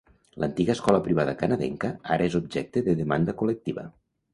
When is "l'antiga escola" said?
0.43-1.01